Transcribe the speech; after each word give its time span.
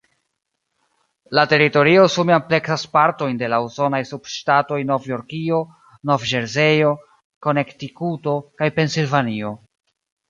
La 1.39 1.43
teritorio 1.49 2.05
sume 2.13 2.35
ampleksas 2.37 2.85
partojn 2.97 3.37
de 3.41 3.49
la 3.55 3.59
usonaj 3.65 3.99
subŝtatoj 4.13 4.79
Novjorkio, 4.93 5.61
Nov-Ĵerzejo, 6.13 6.95
Konektikuto 7.49 8.35
kaj 8.63 8.75
Pensilvanio. 8.81 9.55